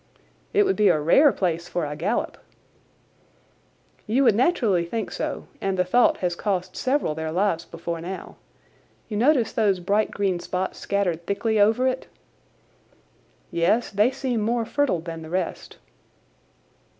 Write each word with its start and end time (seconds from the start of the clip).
"It 0.51 0.65
would 0.65 0.75
be 0.77 0.87
a 0.87 0.99
rare 0.99 1.31
place 1.31 1.67
for 1.67 1.85
a 1.85 1.95
gallop." 1.95 2.39
"You 4.07 4.23
would 4.23 4.33
naturally 4.33 4.83
think 4.83 5.11
so 5.11 5.45
and 5.61 5.77
the 5.77 5.85
thought 5.85 6.17
has 6.25 6.35
cost 6.35 6.75
several 6.75 7.13
their 7.13 7.31
lives 7.31 7.65
before 7.65 8.01
now. 8.01 8.37
You 9.09 9.17
notice 9.17 9.51
those 9.51 9.79
bright 9.79 10.09
green 10.09 10.39
spots 10.39 10.79
scattered 10.79 11.27
thickly 11.27 11.59
over 11.59 11.85
it?" 11.87 12.07
"Yes, 13.51 13.91
they 13.91 14.09
seem 14.09 14.41
more 14.41 14.65
fertile 14.65 15.01
than 15.01 15.21
the 15.21 15.29
rest." 15.29 15.77